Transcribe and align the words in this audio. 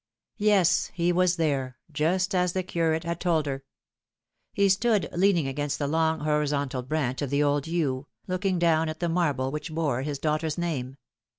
Yes, 0.39 0.87
he 0.95 1.11
was 1.11 1.35
there, 1.35 1.77
just 1.91 2.33
as 2.33 2.53
the 2.53 2.63
curate 2.63 3.03
had 3.03 3.19
told 3.19 3.45
her. 3.45 3.63
He 4.51 4.67
stood 4.67 5.07
leaning 5.11 5.47
against 5.47 5.77
the 5.77 5.85
long 5.85 6.21
horizontal 6.21 6.81
branch 6.81 7.21
of 7.21 7.29
the 7.29 7.43
old 7.43 7.67
yew, 7.67 8.07
look 8.25 8.43
ing 8.45 8.57
down 8.57 8.89
at 8.89 8.99
the 8.99 9.09
marble 9.09 9.51
which 9.51 9.71
bore 9.71 10.01
his 10.01 10.17
daughter's 10.17 10.57
name. 10.57 10.97